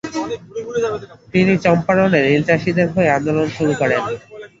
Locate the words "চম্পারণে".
1.65-2.19